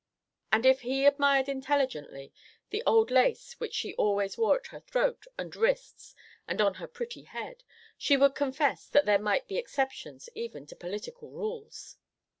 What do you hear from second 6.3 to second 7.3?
and on her pretty